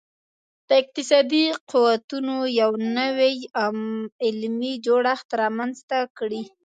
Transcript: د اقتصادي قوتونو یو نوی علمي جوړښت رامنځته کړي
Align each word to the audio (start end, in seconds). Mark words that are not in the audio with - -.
د 0.67 0.69
اقتصادي 0.81 1.45
قوتونو 1.71 2.35
یو 2.61 2.71
نوی 2.97 3.35
علمي 4.25 4.73
جوړښت 4.85 5.29
رامنځته 5.41 5.99
کړي 6.17 6.43